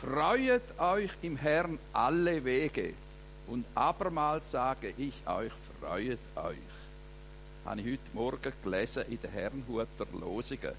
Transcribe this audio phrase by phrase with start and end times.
[0.00, 2.94] Freuet euch im Herrn alle Wege.
[3.48, 6.56] Und abermals sage ich euch, freuet euch.
[7.64, 10.72] Habe ich heute Morgen gelesen in den Herrnhuter Losungen.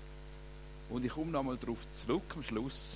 [0.89, 2.95] Und ich komme nochmal darauf zurück am Schluss,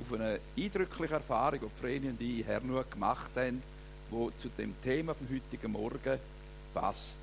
[0.00, 3.62] auf eine eindrückliche Erfahrung, die Vreni und ich in Herrnhut gemacht haben,
[4.10, 6.18] die zu dem Thema vom heutigen Morgen
[6.72, 7.18] passt.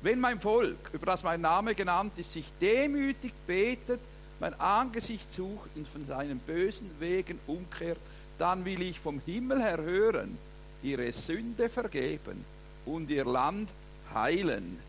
[0.00, 4.00] Wenn mein Volk, über das mein Name genannt ist, sich demütig betet,
[4.42, 8.00] mein Angesicht sucht und von seinen bösen Wegen umkehrt,
[8.38, 10.36] dann will ich vom Himmel her hören,
[10.82, 12.44] ihre Sünde vergeben
[12.84, 13.70] und ihr Land
[14.12, 14.80] heilen.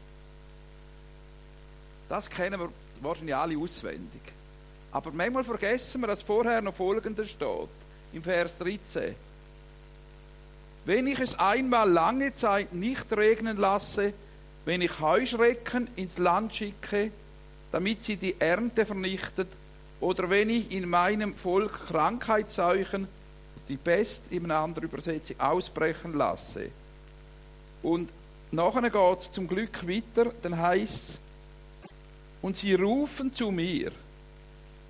[2.09, 4.21] Das kennen wir wahrscheinlich alle auswendig.
[4.91, 7.69] Aber manchmal vergessen wir, dass vorher noch Folgendes steht,
[8.11, 9.13] im Vers 13.
[10.85, 14.13] Wenn ich es einmal lange Zeit nicht regnen lasse,
[14.65, 17.11] wenn ich Heuschrecken ins Land schicke,
[17.73, 19.47] damit sie die Ernte vernichtet,
[19.99, 23.07] oder wenn ich in meinem Volk Krankheitsseuchen,
[23.67, 26.69] die Pest in einer anderen Übersetzung, ausbrechen lasse.
[27.81, 28.09] Und
[28.51, 31.17] nachher geht es zum Glück weiter, dann heißt
[32.43, 33.91] und sie rufen zu mir,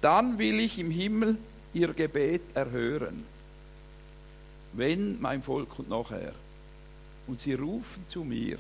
[0.01, 1.37] dann will ich im Himmel
[1.73, 3.23] ihr Gebet erhören.
[4.73, 6.33] Wenn mein Volk kommt nachher.
[7.27, 8.57] Und sie rufen zu mir.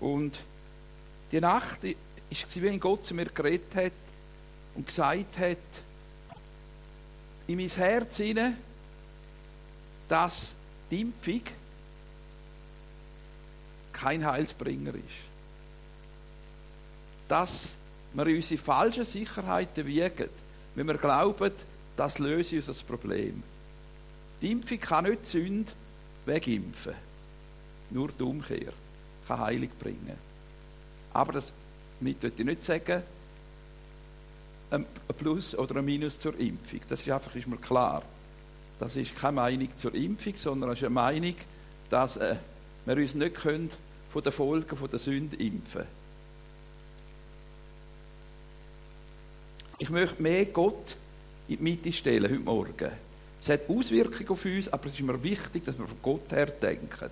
[0.00, 0.40] Und
[1.30, 1.84] die Nacht
[2.30, 3.92] ist, wenn Gott zu mir geredet hat
[4.74, 5.58] und gesagt hat,
[7.46, 8.56] in mein Herz hinein,
[10.08, 10.54] dass
[10.90, 11.42] die Impfung
[13.92, 15.04] kein Heilsbringer ist.
[17.28, 17.70] Dass
[18.14, 20.28] wir unsere falschen Sicherheiten wiegen,
[20.74, 21.52] wenn wir glauben,
[21.96, 23.42] das löse uns das Problem.
[24.40, 25.72] Die Impfung kann nicht Sünde
[26.24, 26.94] wegimpfen.
[27.90, 28.72] Nur die Umkehr
[29.26, 30.16] kann Heilung bringen.
[31.12, 31.52] Aber das
[32.00, 33.02] damit würde ich nicht sagen,
[34.70, 34.86] ein
[35.18, 36.80] Plus oder ein Minus zur Impfung.
[36.88, 38.02] Das ist einfach ist mir klar.
[38.78, 41.34] Das ist keine Meinung zur Impfung, sondern es ist eine Meinung,
[41.90, 42.36] dass äh,
[42.84, 43.70] wir uns nicht können
[44.12, 45.84] von den Folgen von der Sünde impfen
[49.78, 50.96] Ich möchte mehr Gott
[51.46, 52.90] in die Mitte stellen heute Morgen.
[53.40, 56.46] Es hat Auswirkungen auf uns, aber es ist mir wichtig, dass wir von Gott her
[56.46, 57.10] denken.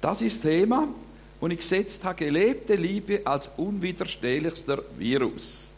[0.00, 0.88] Das ist das Thema
[1.42, 5.70] und ich gesetzt habe, gelebte Liebe als unwiderstehlichster Virus.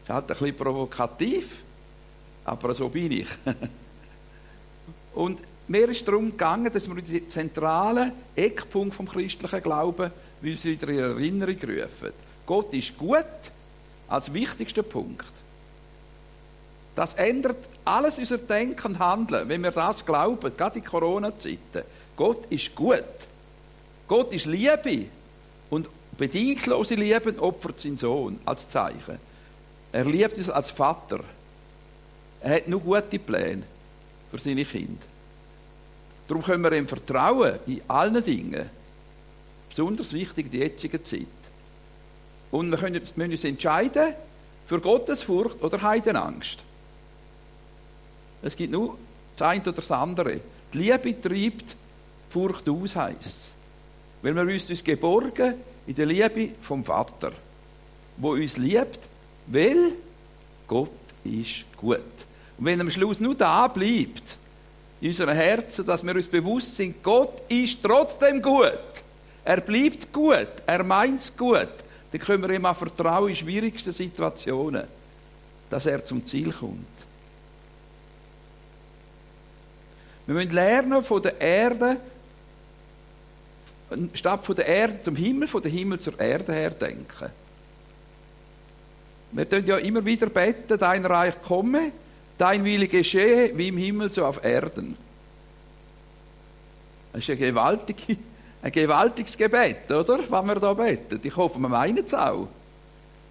[0.00, 1.62] Das ist halt ein bisschen provokativ,
[2.42, 3.26] aber so bin ich.
[5.14, 10.10] Und mir ist darum gegangen, dass wir die zentralen Eckpunkt vom christlichen Glauben
[10.40, 12.14] wieder in Erinnerung rufen.
[12.46, 13.26] Gott ist gut
[14.08, 15.34] als wichtigster Punkt.
[16.94, 21.84] Das ändert alles unser Denken und Handeln, wenn wir das glauben, gerade in Corona-Zeiten.
[22.16, 23.04] Gott ist gut.
[24.08, 25.06] Gott ist Liebe
[25.70, 29.18] und bedingungslose Liebe opfert seinen Sohn als Zeichen.
[29.92, 31.20] Er liebt uns als Vater.
[32.40, 33.62] Er hat nur gute Pläne
[34.30, 35.06] für seine Kinder.
[36.26, 38.70] Darum können wir ihm vertrauen in allen Dingen.
[39.68, 41.26] Besonders wichtig in der jetzigen Zeit.
[42.50, 44.14] Und wir können, müssen uns entscheiden
[44.66, 46.58] für Gottesfurcht oder Heidenangst.
[48.42, 48.98] Es gibt nur
[49.36, 50.40] das eine oder das andere.
[50.72, 51.76] Die Liebe treibt
[52.28, 53.51] Furcht aus, heisst es.
[54.22, 55.54] Weil wir uns geborgen
[55.86, 57.32] in der Liebe vom Vater,
[58.16, 59.00] wo uns liebt,
[59.46, 59.92] weil
[60.66, 60.90] Gott
[61.24, 61.98] ist gut.
[62.56, 64.38] Und wenn am Schluss nur da bleibt,
[65.00, 68.78] in unseren Herzen, dass wir uns bewusst sind, Gott ist trotzdem gut.
[69.44, 70.48] Er bleibt gut.
[70.64, 71.68] Er meint es gut.
[72.12, 74.84] Dann können wir ihm auch vertrauen in schwierigsten Situationen,
[75.68, 76.86] dass er zum Ziel kommt.
[80.26, 81.96] Wir müssen lernen von der Erde
[84.14, 87.30] statt von der Erde zum Himmel, von der Himmel zur Erde her denken.
[89.32, 91.92] Wir tun ja immer wieder beten, dein Reich komme,
[92.36, 94.96] dein Wille geschehe, wie im Himmel, so auf Erden.
[97.12, 98.18] Das ist ein, gewaltig,
[98.62, 100.18] ein gewaltiges Gebet, oder?
[100.28, 101.20] Was wir da beten.
[101.22, 102.48] Ich hoffe, wir meinen es auch.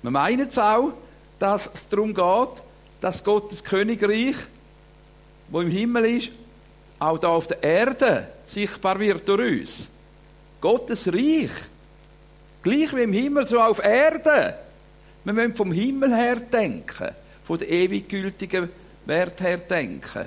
[0.01, 0.93] Wir meinen es auch,
[1.37, 2.63] dass es darum geht,
[2.99, 4.35] dass Gottes Königreich,
[5.49, 6.29] wo im Himmel ist,
[6.99, 9.87] auch da auf der Erde sichtbar wird durch uns.
[10.61, 11.49] Gottes Reich.
[12.63, 14.55] Gleich wie im Himmel, so auf Erde.
[15.23, 17.09] Wir müssen vom Himmel her denken,
[17.43, 18.69] von der ewig gültigen
[19.05, 20.25] Wert her denken.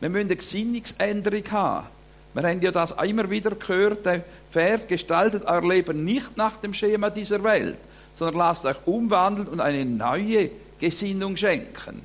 [0.00, 1.86] Wir müssen eine Gesinnungsänderung haben.
[2.32, 6.74] Wir haben ja das immer wieder gehört, der Vers gestaltet euer Leben nicht nach dem
[6.74, 7.76] Schema dieser Welt,
[8.14, 10.50] sondern lasst euch umwandeln und eine neue
[10.80, 12.02] Gesinnung schenken.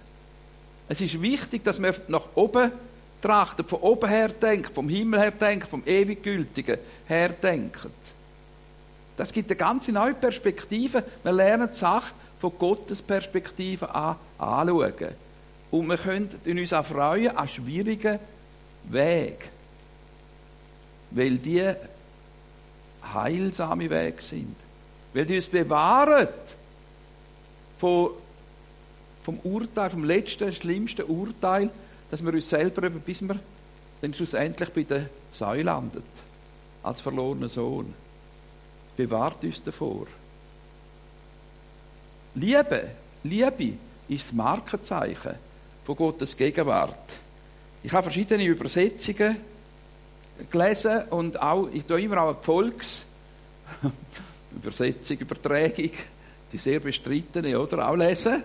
[0.88, 2.72] Es ist wichtig, dass wir nach oben
[3.22, 6.78] trachtet, von oben her denkt, vom Himmel her denkt, vom Ewiggültigen
[7.08, 7.88] her denkt.
[9.18, 11.04] Das gibt eine ganz neue Perspektive.
[11.24, 14.94] Wir lernen die Sache von Gottes Perspektive an anschauen.
[15.72, 18.18] Und wir können uns auch freuen an schwierigen
[18.86, 19.38] Wegen.
[21.12, 21.74] Weil die
[23.14, 24.56] heilsame Wege sind.
[25.14, 26.28] Weil die uns bewahren
[27.78, 28.12] von,
[29.24, 31.70] vom Urteil, vom letzten, schlimmsten Urteil,
[32.10, 33.40] dass wir uns selber, bis wir
[34.02, 36.04] dann schlussendlich bei der Säule landet,
[36.84, 37.94] als verlorener Sohn.
[38.96, 40.08] Bewahrt uns davor.
[42.36, 42.88] Liebe,
[43.24, 43.74] Liebe
[44.08, 45.36] ist das Markenzeichen
[45.84, 46.98] von Gottes Gegenwart.
[47.84, 49.38] Ich habe verschiedene Übersetzungen
[50.50, 53.06] gelesen und auch, ich tue immer auch eine Volks
[54.56, 55.92] Übersetzung, Übertragung,
[56.52, 57.90] die sehr bestrittene, oder?
[57.90, 58.44] Auch lesen.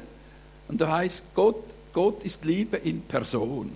[0.68, 1.62] Und da heißt Gott,
[1.94, 3.70] Gott ist Liebe in Person.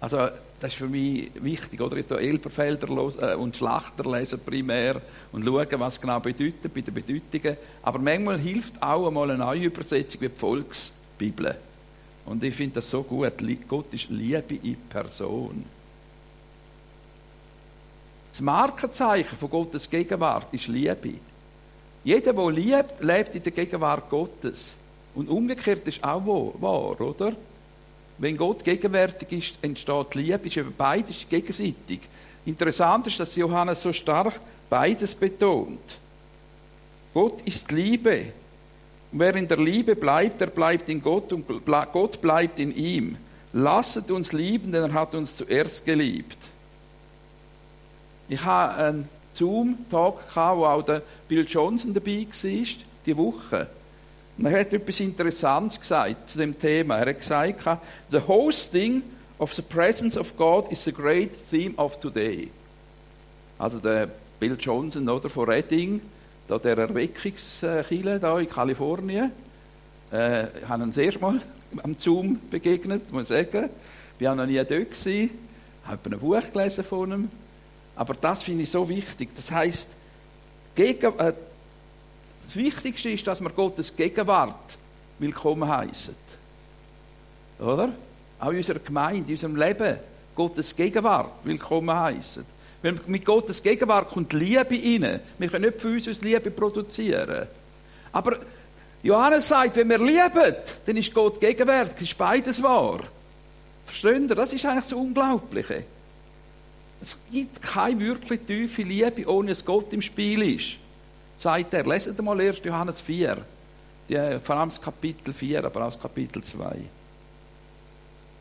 [0.00, 0.28] Also,
[0.60, 1.96] das ist für mich wichtig, oder?
[1.96, 5.00] Ich Elberfelder äh, und Schlachter lesen primär
[5.32, 7.56] und schauen, was genau bedeutet bei den Bedeutungen.
[7.82, 11.56] Aber manchmal hilft auch einmal eine neue Übersetzung wie die Volksbibel.
[12.26, 13.32] Und ich finde das so gut.
[13.68, 15.64] Gott ist Liebe in Person.
[18.30, 21.14] Das Markenzeichen von Gottes Gegenwart ist Liebe.
[22.04, 24.74] Jeder, der liebt, lebt in der Gegenwart Gottes.
[25.14, 27.32] Und umgekehrt ist auch wahr, oder?
[28.18, 30.46] Wenn Gott gegenwärtig ist, entsteht Liebe.
[30.46, 32.00] Ist eben beides gegenseitig.
[32.46, 35.80] Interessant ist, dass Johannes so stark beides betont.
[37.12, 38.32] Gott ist Liebe.
[39.12, 43.16] Und wer in der Liebe bleibt, der bleibt in Gott und Gott bleibt in ihm.
[43.52, 46.38] Lasset uns lieben, denn er hat uns zuerst geliebt.
[48.28, 50.84] Ich habe einen Zoom-Talk, wo auch
[51.28, 52.66] Bill Johnson dabei war,
[53.06, 53.68] die Woche.
[54.36, 56.98] Und er hat etwas Interessantes gesagt zu dem Thema.
[56.98, 57.78] Er hat gesagt,
[58.10, 59.02] the hosting
[59.38, 62.50] of the presence of God is a great theme of today.
[63.58, 64.08] Also der
[64.40, 66.00] Bill Johnson oder von Redding,
[66.48, 69.30] da der Erweckungskille da in Kalifornien.
[70.12, 71.40] Äh, ich habe ihn Mal
[71.82, 73.70] am Zoom begegnet, muss ich sagen.
[74.18, 75.30] Ich war noch nie dort gewesen,
[75.84, 77.28] habe ein Buch gelesen von ihm.
[77.96, 79.30] Aber das finde ich so wichtig.
[79.34, 79.90] Das heißt,
[80.74, 81.32] gegen, äh,
[82.44, 84.78] das Wichtigste ist, dass wir Gottes Gegenwart
[85.18, 86.14] willkommen heißen.
[87.60, 87.92] Oder?
[88.38, 89.98] Auch in unserer Gemeinde, in unserem Leben,
[90.34, 92.44] Gottes Gegenwart willkommen heißen.
[92.82, 95.20] Weil mit Gottes Gegenwart kommt Liebe rein.
[95.38, 97.46] Wir können nicht für uns aus Liebe produzieren.
[98.12, 98.38] Aber
[99.02, 100.54] Johannes sagt, wenn wir lieben,
[100.84, 102.10] dann ist Gott gegenwärtig.
[102.10, 103.00] Ist beides wahr.
[103.86, 104.34] Verstehen ihr?
[104.34, 105.84] Das ist eigentlich das Unglaubliche.
[107.00, 110.83] Es gibt keine wirklich tiefe Liebe, ohne dass Gott im Spiel ist.
[111.36, 111.84] Sagt er.
[111.84, 112.60] Leset mal 1.
[112.64, 113.38] Johannes 4.
[114.08, 116.76] Die, vor allem das Kapitel 4, aber auch das Kapitel 2.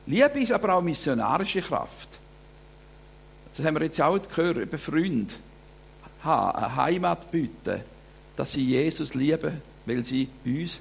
[0.06, 2.10] Liebe ist aber auch missionarische Kraft.
[3.56, 5.34] Das haben wir jetzt auch gehört, über Freunde
[6.24, 7.82] eine Heimat bieten,
[8.36, 10.80] dass sie Jesus lieben, weil sie uns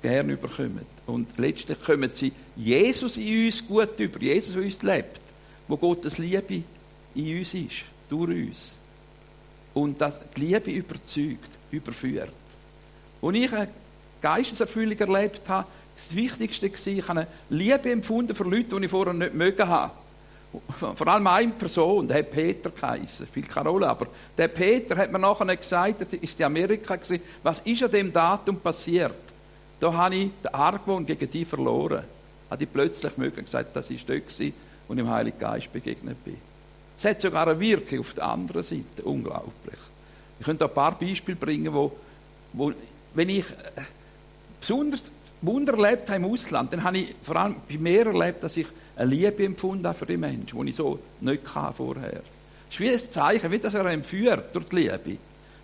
[0.00, 0.86] gerne überkommen.
[1.06, 5.20] Und letztlich kommen sie Jesus in uns gut über, Jesus in uns lebt,
[5.66, 6.62] wo Gottes Liebe
[7.14, 8.79] in uns ist, durch uns.
[9.74, 12.32] Und das die Liebe überzeugt, überführt.
[13.22, 13.68] Als ich eine
[14.20, 18.90] Geisteserfüllung erlebt habe, das Wichtigste war, ich habe eine Liebe empfunden für Leute, die ich
[18.90, 19.92] vorher nicht mögen habe.
[20.96, 25.12] Vor allem eine Person, der hat Peter geheißen, spielt keine Rolle, aber der Peter hat
[25.12, 29.14] mir nachher gesagt, das ist in Amerika gewesen, was ist an dem Datum passiert?
[29.78, 32.02] Da habe ich den Argwohn gegen die verloren.
[32.50, 34.52] Habe ich plötzlich mögen gesagt, das ist dort gewesen,
[34.88, 36.49] wo ich dem Heiligen Geist begegnet bin.
[37.00, 39.02] Es hat sogar eine Wirkung auf der anderen Seite.
[39.04, 39.78] Unglaublich.
[40.38, 41.92] Ich könnte ein paar Beispiele bringen, wo,
[42.52, 42.74] wo
[43.14, 43.80] wenn ich äh,
[44.60, 48.54] besonders Wunder erlebt habe im Ausland, dann habe ich vor allem bei mir erlebt, dass
[48.58, 48.66] ich
[48.96, 52.20] eine Liebe empfunden habe für die Menschen, die ich so nicht vorher.
[52.68, 55.16] Es ist wie ein Zeichen, wie das er empführt durch die Liebe.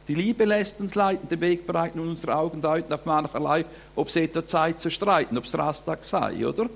[0.09, 4.09] Die Liebe lässt uns leiten, den Weg bereiten und unsere Augen deuten auf mancherlei, ob
[4.09, 6.71] es etwa Zeit zu streiten, ob es Rastag sei, oder?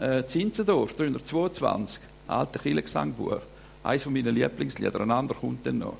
[0.00, 3.40] Äh, Zinzendorf, 322, alte Kirchengesangbuch.
[3.86, 5.96] Eines von meinen Lieblingslieder, ein anderer kommt dann noch.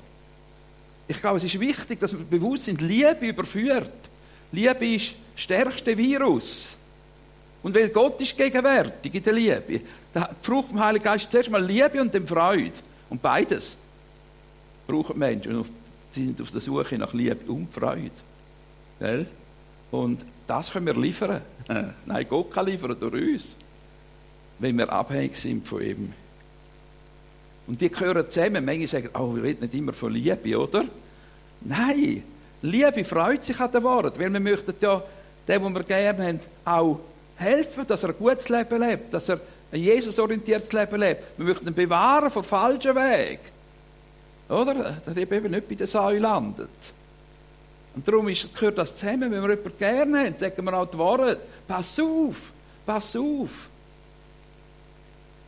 [1.07, 3.93] Ich glaube, es ist wichtig, dass wir bewusst sind, Liebe überführt.
[4.51, 6.75] Liebe ist das stärkste Virus.
[7.63, 9.79] Und weil Gott ist gegenwärtig in der Liebe,
[10.13, 12.73] die Frucht vom Heiligen Geist ist zuerst mal Liebe und dann Freude.
[13.09, 13.77] Und beides
[14.85, 15.55] brauchen Menschen.
[15.55, 15.69] Und
[16.11, 18.11] sie sind auf der Suche nach Liebe und Freude.
[18.99, 19.27] Gell?
[19.91, 21.41] Und das können wir liefern.
[22.05, 23.55] Nein, Gott kann liefern durch uns,
[24.59, 26.13] wenn wir abhängig sind von ihm.
[27.67, 28.63] Und die gehören zusammen.
[28.63, 30.85] Manche sagen, oh, wir reden nicht immer von Liebe, oder?
[31.61, 32.23] Nein,
[32.61, 35.03] Liebe freut sich an der Wahrheit, weil wir möchten ja
[35.47, 36.99] dem, den wir gegeben haben, auch
[37.35, 39.39] helfen, dass er ein gutes Leben lebt, dass er
[39.71, 41.23] ein Jesus-orientiertes Leben lebt.
[41.37, 43.39] Wir möchten ihn bewahren vom falschen Weg.
[44.49, 44.73] Oder?
[45.05, 46.69] Dass er eben nicht bei der Säule landet.
[47.95, 49.31] Und darum gehört das zusammen.
[49.31, 51.39] Wenn wir jemanden gerne haben, sagen wir auch die Wahrheit.
[51.67, 52.35] Pass auf!
[52.85, 53.69] Pass auf.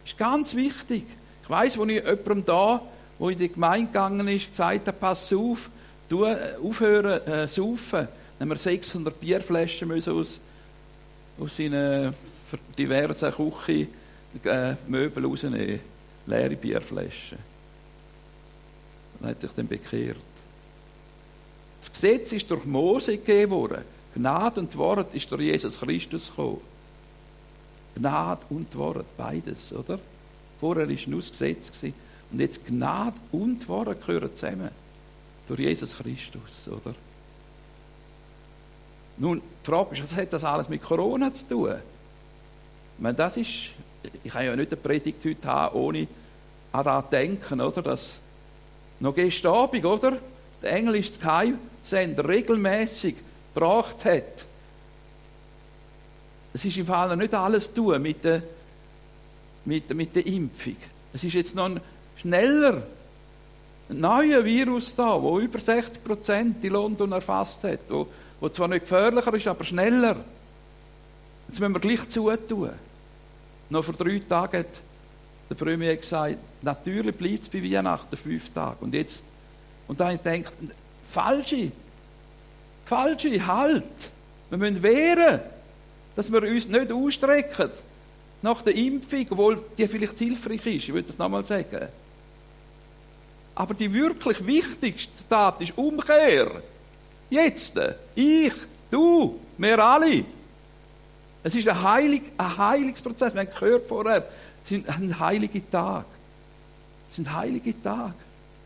[0.05, 1.05] Ist ganz wichtig.
[1.49, 2.79] Ich weiß, wo ich jemandem da,
[3.17, 5.71] wo in die Gemeinde gegangen ist, gesagt habe, pass auf,
[6.07, 8.07] du äh, aufhören äh, saufen.
[8.37, 10.39] Dann haben wir 600 Bierflaschen müssen aus,
[11.39, 12.13] aus seinen
[12.77, 13.89] diversen Küchenmöbeln
[14.45, 15.79] äh, rausnehmen.
[16.27, 17.39] Leere Bierflaschen.
[19.19, 20.17] Dann hat sich dann bekehrt.
[21.79, 23.81] Das Gesetz ist durch Mose gegeben worden.
[24.13, 26.61] Gnade und Wort ist durch Jesus Christus gekommen.
[27.95, 29.97] Gnade und Wort, beides, oder?
[30.59, 31.83] Vorher war nur das Gesetz.
[32.31, 34.69] Und jetzt Gnade und Wort gehören zusammen.
[35.47, 36.93] Durch Jesus Christus, oder?
[39.17, 41.75] Nun, die Frage ist, was hat das alles mit Corona zu tun?
[42.97, 43.49] Ich meine, das ist,
[44.23, 46.07] ich kann ja nicht eine Predigt heute haben, ohne
[46.71, 47.81] an das zu denken, oder?
[47.81, 48.13] Dass
[48.99, 50.17] noch gestern Abend, oder?
[50.61, 53.15] Der englische Sky-Sender regelmäßig
[53.53, 54.45] gebracht hat.
[56.53, 58.41] Es ist im Fall nicht alles tun mit der,
[59.65, 60.77] mit, mit der Impfung.
[61.13, 61.79] Es ist jetzt noch ein
[62.17, 62.83] schneller,
[63.89, 68.07] ein neuer Virus da, wo über 60 Prozent in London erfasst hat, wo,
[68.39, 70.17] wo zwar nicht gefährlicher ist, aber schneller.
[71.47, 72.71] Jetzt müssen wir gleich zutun.
[73.69, 74.67] Noch vor drei Tagen hat
[75.49, 78.77] der Premier gesagt, natürlich bleibt es bei Weihnachten fünf Tage.
[78.81, 79.23] Und jetzt,
[79.87, 80.53] und dann gedacht,
[81.09, 81.71] falsche,
[82.85, 84.11] falsche, halt.
[84.49, 85.39] Wir müssen wehren,
[86.15, 87.71] dass wir uns nicht ausstrecken
[88.41, 90.87] nach der Impfung, obwohl die vielleicht hilfreich ist.
[90.87, 91.89] Ich will das nochmal sagen.
[93.55, 96.61] Aber die wirklich wichtigste Tat ist Umkehr.
[97.29, 97.79] Jetzt.
[98.15, 98.53] Ich,
[98.89, 100.23] du, wir alle.
[101.43, 103.33] Es ist ein, Heilig, ein Heilungsprozess.
[103.33, 104.27] Wir haben gehört vorher,
[104.63, 106.05] es sind heilige Tag.
[107.09, 108.13] Es sind heilige Tage.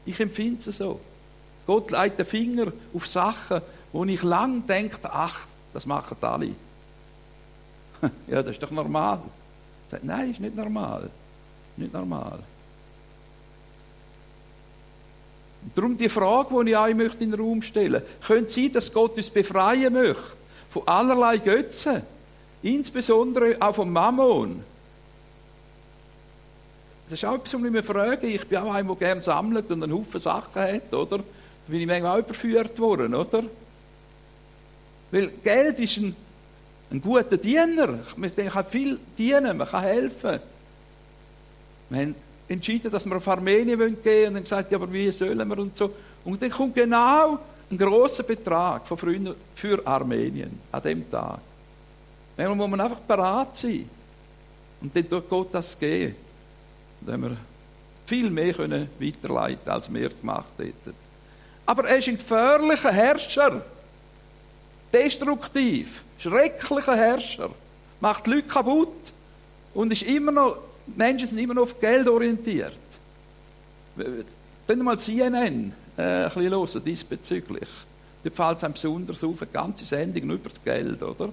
[0.06, 1.00] Ich empfinde es so.
[1.66, 3.62] Gott legt den Finger auf Sachen,
[3.92, 6.50] wo ich lang denke, ach, das machen alle.
[8.28, 9.22] ja, das ist doch normal.
[9.90, 11.10] Sagt, nein, ist nicht normal.
[11.78, 12.40] Nicht normal.
[15.64, 18.28] Und darum die Frage, die ich euch möchte in den Raum stellen möchte.
[18.28, 20.38] Könnte sein, dass Gott uns befreien möchte
[20.70, 22.02] von allerlei Götzen?
[22.62, 24.64] Insbesondere auch vom Mammon.
[27.10, 28.28] Das ist auch etwas, was ich mich frage.
[28.28, 31.18] Ich bin auch einer, der gerne sammelt und einen Haufen Sachen hat, oder?
[31.18, 31.24] Da
[31.68, 33.44] bin ich manchmal auch überführt worden, oder?
[35.12, 36.16] Weil Geld ist ein,
[36.94, 38.00] ein guter Diener.
[38.16, 40.40] Man kann viel dienen, man kann helfen.
[41.90, 42.16] Wir haben
[42.48, 45.58] entschieden, dass wir auf Armenien gehen wollen und dann gesagt, ja, aber wie sollen wir
[45.58, 45.94] und so.
[46.24, 51.40] Und dann kommt genau ein großer Betrag von Freunden für Armenien an dem Tag.
[52.38, 53.90] Manchmal muss man einfach bereit sein.
[54.82, 56.16] Und dann tut Gott das geben.
[57.02, 57.38] Und haben wir
[58.06, 60.94] viel mehr können weiterleiten als wir gemacht hätten.
[61.66, 63.66] Aber er ist ein gefährlicher Herrscher.
[64.92, 66.04] Destruktiv.
[66.24, 67.50] Schrecklicher Herrscher.
[68.00, 69.12] Macht Leute kaputt.
[69.74, 70.58] Und ist immer noch,
[70.96, 72.80] Menschen sind immer noch auf Geld orientiert.
[74.66, 77.68] Können mal CNN äh, ein bisschen hören diesbezüglich.
[78.24, 81.30] Dort fällt es einem besonders auf, eine ganze Sendung nur über das Geld, oder?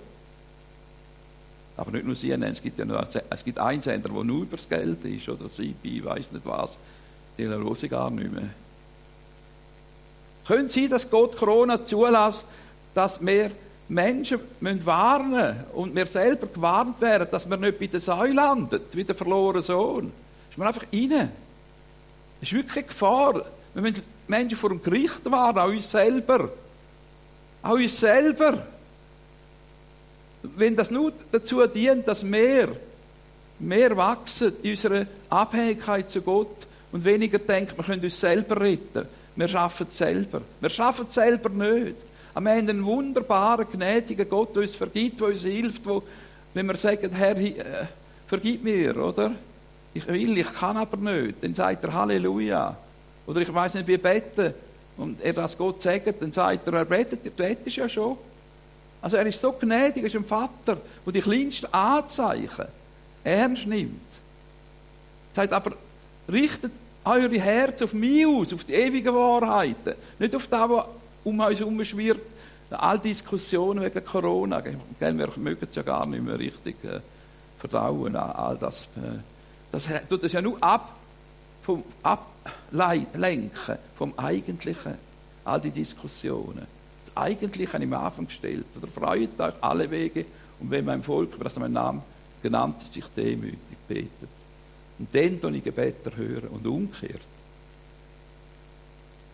[1.77, 4.57] Aber nicht nur CNN, es gibt ja nur, es gibt einen Sender, der nur über
[4.57, 6.77] das Geld ist, oder CP, weiß nicht was.
[7.39, 8.51] Die hören ich gar nicht mehr.
[10.47, 12.45] Können Sie, dass Gott Corona zulässt,
[12.93, 13.53] dass wir
[13.91, 18.81] Menschen müssen warnen und wir selber gewarnt werden, dass wir nicht bei der Säule landen,
[18.93, 20.13] wie der verlorene Sohn.
[20.49, 21.11] Ist man einfach rein.
[22.41, 23.45] Das ist wirklich eine Gefahr.
[23.75, 26.51] Wir müssen Menschen vor dem Gericht warnen, auch uns selber.
[27.63, 28.65] Auch uns selber
[30.43, 32.69] wenn das nur dazu dient, dass wir
[33.59, 39.07] mehr wachsen in unserer Abhängigkeit zu Gott und weniger denken, wir können uns selber retten.
[39.37, 40.43] Wir schaffen es selber.
[40.61, 41.97] Wir schaffen es selber nicht.
[42.33, 46.03] Wir haben einen wunderbaren, gnädigen Gott, der uns vergibt, der uns hilft, wo,
[46.55, 47.87] wenn wir sagen, Herr, äh,
[48.27, 49.33] vergib mir, oder?
[49.93, 51.43] Ich will, ich kann aber nicht.
[51.43, 52.77] Dann sagt er Halleluja.
[53.27, 54.55] Oder ich weiß nicht, wie beten.
[54.97, 58.17] Und er das Gott sagt, dann sagt er, er betet, du betest ja schon.
[59.03, 62.67] Also er ist so gnädig, er ist ein Vater, der die kleinsten Anzeichen
[63.25, 64.01] ernst nimmt.
[65.33, 65.73] Er sagt aber,
[66.31, 66.73] richtet
[67.05, 69.95] eure Herzen auf mich aus, auf die ewigen Wahrheiten.
[70.19, 70.85] Nicht auf das, was
[71.25, 72.23] um uns herum schwirrt.
[72.71, 74.63] All Diskussionen wegen Corona.
[74.65, 77.01] Wir mögen es ja gar nicht mehr richtig äh,
[77.59, 78.15] verdauen.
[78.15, 79.19] All das, äh,
[79.73, 80.97] das tut es ja nur ab,
[81.63, 84.95] vom Ablenken vom Eigentlichen.
[85.45, 86.67] All die Diskussionen
[87.15, 88.67] eigentlich an ihm Anfang gestellt.
[88.77, 90.25] Oder freut euch alle Wege
[90.61, 92.03] und wenn mein Volk, über das mein Name
[92.43, 94.29] genannt ist, sich demütig betet.
[94.99, 97.21] Und dann tun ich Gebete hören und umkehrt.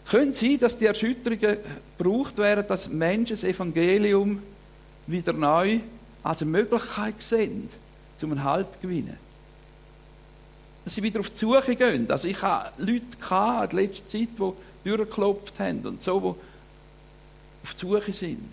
[0.08, 1.58] Können Sie, dass die Erschütterungen
[1.98, 4.40] gebraucht werden, dass Menschen das Evangelium
[5.06, 5.80] wieder neu
[6.22, 7.68] als eine Möglichkeit sehen,
[8.22, 9.18] um einen Halt zu gewinnen.
[10.84, 12.08] Dass sie wieder auf die Suche gehen.
[12.10, 14.28] Also ich hatte Leute in der letzten Zeit,
[14.84, 18.48] die durchgeklopft haben und so, die auf die Suche sind.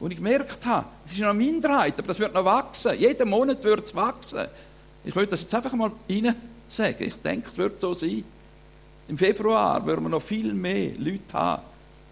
[0.00, 2.98] Und ich gemerkt habe, es ist noch eine Minderheit, aber das wird noch wachsen.
[2.98, 4.46] Jeden Monat wird es wachsen.
[5.04, 6.34] Ich will das jetzt einfach mal rein
[6.68, 7.02] sagen.
[7.02, 8.24] Ich denke, es wird so sein.
[9.08, 11.62] Im Februar werden wir noch viel mehr Leute haben,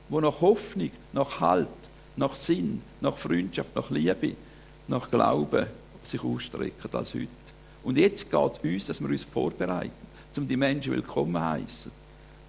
[0.09, 1.69] die nach Hoffnung, nach Halt,
[2.17, 4.33] nach Sinn, nach Freundschaft, nach Liebe,
[4.89, 5.67] nach Glauben
[6.03, 7.29] sich ausstrecken als heute.
[7.85, 9.93] Und jetzt geht es uns, dass wir uns vorbereiten,
[10.39, 11.93] um die Menschen willkommen heißen,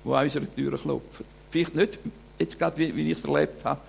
[0.05, 1.25] die an unsere Türen klopfen.
[1.51, 1.99] Vielleicht nicht
[2.39, 3.81] jetzt gerade, wie, wie ich es erlebt habe,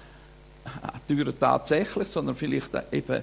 [0.83, 3.23] an Türen tatsächlich, sondern vielleicht eben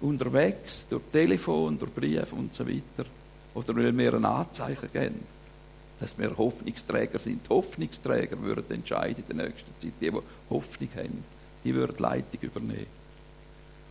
[0.00, 3.08] unterwegs, durch Telefon, durch Brief und so weiter.
[3.54, 5.41] Oder weil wir ein Anzeichen geben,
[6.02, 7.48] dass wir Hoffnungsträger sind.
[7.48, 9.92] Hoffnungsträger würden entscheiden in der nächsten Zeit.
[10.00, 10.16] Die, die
[10.50, 11.24] Hoffnung haben,
[11.62, 12.86] die würden Leitung übernehmen.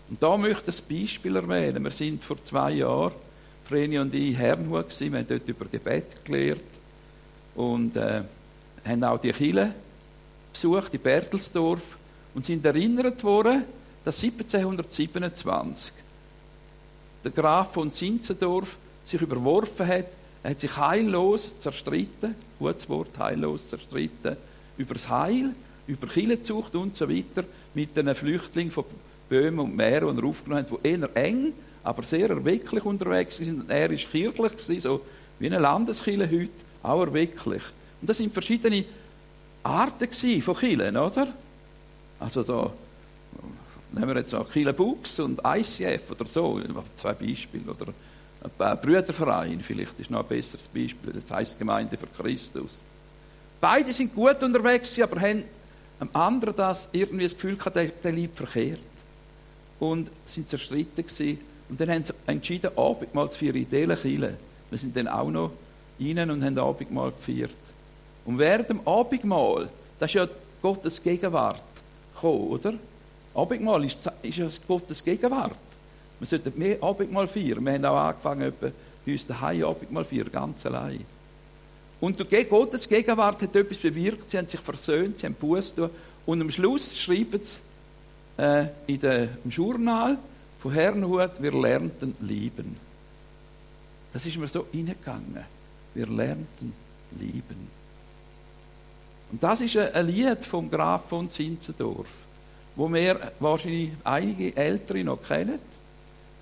[0.09, 1.81] Und da möchte ich ein Beispiel erwähnen.
[1.81, 3.13] Wir sind vor zwei Jahren,
[3.63, 5.13] Vreni und ich, in Herrnhut gewesen.
[5.13, 6.59] Wir haben dort über Gebet gelehrt
[7.55, 8.23] und äh,
[8.83, 9.73] haben auch die Kille
[10.51, 11.97] besucht, in Bertelsdorf
[12.33, 13.63] und sind erinnert worden,
[14.03, 15.93] dass 1727
[17.23, 18.75] der Graf von Zinzendorf
[19.05, 20.07] sich überworfen hat.
[20.43, 24.37] Er hat sich heillos zerstritten, gutes Wort, heillos zerstritten,
[24.77, 25.53] über das Heil,
[25.87, 27.43] über Killezucht und so weiter,
[27.73, 28.85] mit den Flüchtlingen von
[29.29, 33.69] Böhmen und Mähren, die er aufgenommen hat, die eher eng, aber sehr erwecklich unterwegs sind.
[33.69, 35.01] Er war kirchlich, so
[35.39, 36.49] wie eine Landeskille heute,
[36.83, 37.63] auch erwecklich.
[38.01, 38.83] Und das sind verschiedene
[39.63, 41.27] Arten von Killen, oder?
[42.19, 42.71] Also da
[43.93, 46.59] nehmen wir jetzt auch Bux und ICF oder so,
[46.95, 47.71] zwei Beispiele.
[47.71, 47.93] Oder
[48.41, 52.79] ein Brüderverein, vielleicht ist noch ein besseres Beispiel, das heißt Gemeinde für Christus.
[53.59, 55.43] Beide sind gut unterwegs, aber haben
[55.99, 58.79] am anderen das irgendwie das Gefühl gehabt, der, der liebt verkehrt.
[59.79, 61.39] Und sind zerstritten gewesen.
[61.69, 64.37] Und dann haben sie entschieden, Abendmahl zu feiern in dieser Kirche.
[64.69, 65.51] Wir sind dann auch noch
[65.99, 67.51] rein und haben Abendmahl gefeiert.
[68.25, 70.27] Und während dem Abendmahl, das ist ja
[70.61, 71.61] Gottes Gegenwart
[72.13, 72.73] gekommen, oder?
[73.33, 75.55] Abendmahl ist, ist ja Gottes Gegenwart.
[76.21, 77.65] Wir sollten mehr Abendmahl feiern.
[77.65, 78.71] Wir haben auch angefangen, bei
[79.11, 81.03] uns daheim Abendmahl feiern, ganz allein.
[81.99, 84.29] Und durch Gottes Gegenwart hat etwas bewirkt.
[84.29, 85.73] Sie haben sich versöhnt, sie haben Buß
[86.27, 87.59] Und am Schluss schreiben sie
[88.37, 90.19] äh, in dem Journal
[90.59, 92.77] von Herrnhut, wir lernten lieben.
[94.13, 95.43] Das ist mir so reingegangen.
[95.95, 96.73] Wir lernten
[97.19, 97.67] lieben.
[99.31, 102.09] Und das ist ein Lied vom Graf von Zinzendorf
[102.75, 105.59] wo wir wahrscheinlich einige Ältere noch kennen.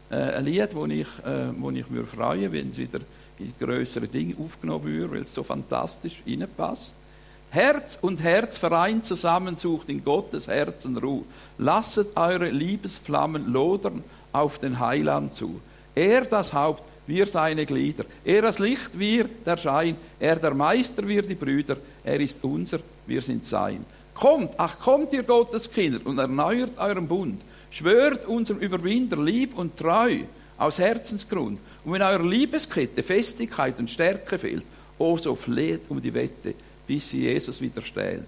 [0.10, 3.00] Äh, ein Lied, wo ich, äh, wo ich mich freue, wenn es wieder
[3.38, 6.94] in größere Dinge aufgenommen wird, weil es so fantastisch reinpasst.
[7.52, 11.24] Herz und Herz vereint zusammen, sucht in Gottes Herzen Ruhe.
[11.58, 15.60] Lasset eure Liebesflammen lodern auf den Heiland zu.
[15.96, 18.06] Er das Haupt, wir seine Glieder.
[18.24, 19.98] Er das Licht, wir der Schein.
[20.20, 21.78] Er der Meister, wir die Brüder.
[22.04, 23.84] Er ist unser, wir sind sein.
[24.14, 27.42] Kommt, ach kommt ihr Gottes Kinder und erneuert euren Bund.
[27.72, 30.20] Schwört unserem Überwinder lieb und treu
[30.58, 31.60] aus Herzensgrund.
[31.86, 34.64] Und wenn eurer Liebeskette Festigkeit und Stärke fehlt,
[34.98, 36.54] oh so fleht um die Wette,
[36.86, 38.28] bis sie Jesus widerstellt.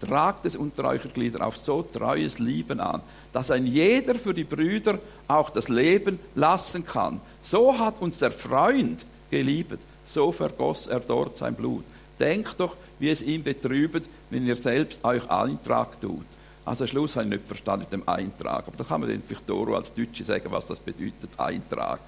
[0.00, 3.00] Tragt es unter eurer Glieder auf so treues Lieben an,
[3.32, 7.20] dass ein jeder für die Brüder auch das Leben lassen kann.
[7.40, 11.84] So hat uns der Freund geliebt, so vergoss er dort sein Blut.
[12.20, 16.26] Denkt doch, wie es ihn betrübt, wenn ihr selbst euch Eintrag tut.
[16.64, 18.66] Also Schluss habe ich nicht verstanden mit dem Eintrag.
[18.66, 22.00] Aber da kann man dann vielleicht Doro als Deutsche sagen, was das bedeutet, Eintrag.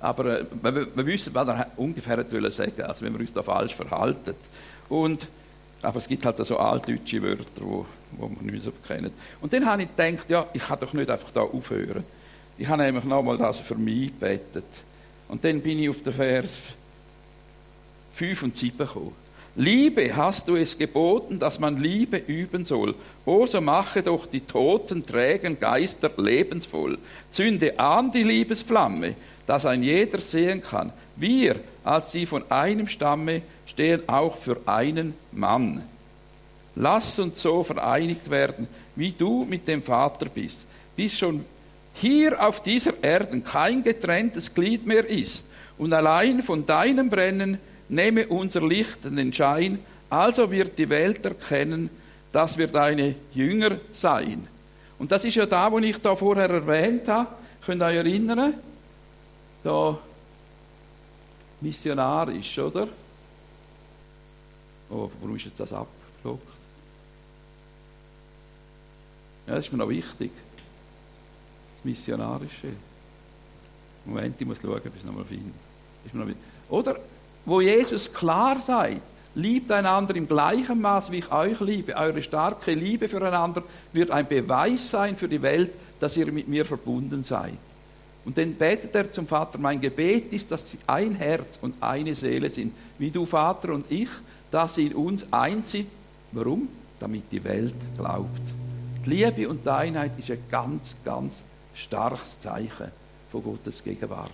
[0.00, 3.42] Aber äh, wir, wir, wissen, was er ungefähr wollte sagen, also wenn wir uns da
[3.42, 4.34] falsch verhalten.
[4.88, 5.26] Und,
[5.82, 9.12] aber es gibt halt so altdeutsche Wörter, die wo, wo wir nicht so kennen.
[9.40, 12.04] Und dann habe ich gedacht, ja, ich kann doch nicht einfach da aufhören.
[12.56, 14.64] Ich habe nämlich nochmal das für mich gebetet.
[15.28, 16.58] Und dann bin ich auf den Vers
[18.14, 19.12] 5 und 7 gekommen.
[19.56, 22.94] Liebe hast du es geboten, dass man Liebe üben soll.
[23.24, 26.98] O so mache doch die toten, trägen Geister lebensvoll.
[27.30, 30.92] Zünde an die Liebesflamme, dass ein jeder sehen kann.
[31.16, 35.82] Wir, als sie von einem Stamme, stehen auch für einen Mann.
[36.76, 41.44] Lass uns so vereinigt werden, wie du mit dem Vater bist, bis schon
[41.94, 47.58] hier auf dieser Erde kein getrenntes Glied mehr ist und allein von deinem Brennen
[47.90, 51.90] nehme unser Licht den Schein, also wird die Welt erkennen,
[52.32, 54.46] dass wir deine Jünger seien.
[54.98, 57.28] Und das ist ja da, wo ich da vorher erwähnt habe.
[57.64, 58.54] Könnt ihr euch erinnern?
[59.62, 59.98] Da
[61.60, 62.88] missionarisch, oder?
[64.90, 66.48] Oh, warum ist jetzt das abgeblockt?
[69.46, 70.30] Ja, das ist mir noch wichtig.
[71.76, 72.68] Das Missionarische.
[74.04, 76.34] Moment, ich muss schauen, ob ich es nochmal finde.
[76.68, 76.96] Oder,
[77.44, 79.00] wo Jesus klar sagt,
[79.34, 81.96] liebt einander im gleichen Maß, wie ich euch liebe.
[81.96, 86.64] Eure starke Liebe füreinander wird ein Beweis sein für die Welt, dass ihr mit mir
[86.64, 87.58] verbunden seid.
[88.24, 92.14] Und dann betet er zum Vater, mein Gebet ist, dass sie ein Herz und eine
[92.14, 94.10] Seele sind, wie du Vater und ich,
[94.50, 95.86] dass sie in uns eins sind.
[96.32, 96.68] Warum?
[96.98, 98.40] Damit die Welt glaubt.
[99.06, 101.42] Die Liebe und die Einheit ist ein ganz, ganz
[101.74, 102.88] starkes Zeichen
[103.30, 104.30] von Gottes Gegenwart.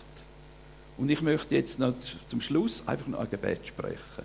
[0.99, 1.93] Und ich möchte jetzt noch
[2.29, 4.25] zum Schluss einfach noch ein Gebet sprechen.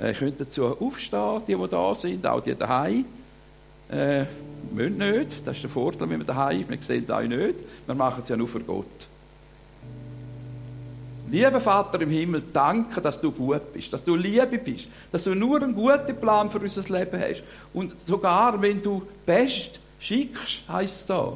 [0.00, 3.04] Ihr könnt dazu aufstehen, die, die da sind, auch die daheim.
[3.90, 4.24] Äh,
[4.72, 7.54] müssen nicht, das ist der Vorteil, wenn wir daheim wir sehen euch nicht.
[7.86, 8.84] Wir machen es ja nur für Gott.
[11.30, 15.34] Lieber Vater im Himmel, danke, dass du gut bist, dass du Liebe bist, dass du
[15.34, 17.42] nur einen guten Plan für unser Leben hast.
[17.74, 21.34] Und sogar wenn du best schickst, heisst es da,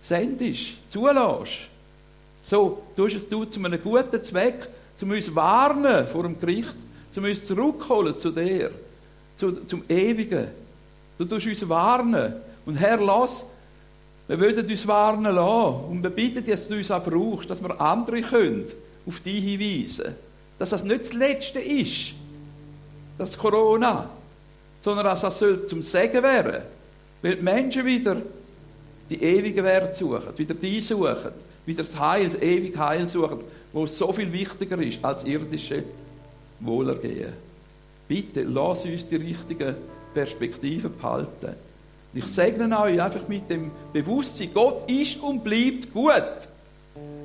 [0.00, 1.68] sendest, zulässt,
[2.42, 4.68] so tust es du zu einem guten Zweck,
[5.00, 6.76] um uns warnen vor dem Gericht,
[7.16, 8.70] um uns zurückholen zu dir,
[9.36, 10.48] zu, zum Ewigen.
[11.18, 12.34] Du tust uns warnen.
[12.66, 13.46] Und Herr, lass,
[14.28, 15.84] wir würden uns warnen lassen.
[15.90, 18.66] Und wir bitten dich, dass du uns auch brauchst, dass wir andere können
[19.06, 20.14] auf dich hinweisen.
[20.58, 22.12] Dass das nicht das Letzte ist,
[23.18, 24.08] das Corona,
[24.82, 26.62] sondern dass das zum Segen wäre.
[27.22, 28.16] Weil die Menschen wieder
[29.08, 31.32] die ewige Wert suchen, wieder die suchen,
[31.66, 33.40] wieder das Heil, das ewige Heil suchen,
[33.72, 35.84] wo so viel wichtiger ist als irdische
[36.60, 37.32] Wohlergehen.
[38.08, 39.76] Bitte, lass uns die richtigen
[40.12, 41.54] Perspektiven behalten.
[42.12, 46.48] Ich segne euch einfach mit dem Bewusstsein, Gott ist und bleibt gut.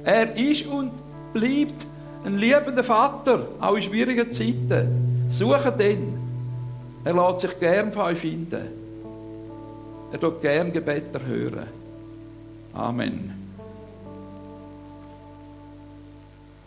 [0.03, 0.91] Er ist und
[1.33, 1.87] bleibt
[2.23, 5.27] ein liebender Vater, auch in schwierigen Zeiten.
[5.29, 6.19] Suche den.
[7.03, 8.61] Er lässt sich gern von euch finden.
[10.11, 11.67] Er tut gern Gebete hören.
[12.73, 13.44] Amen.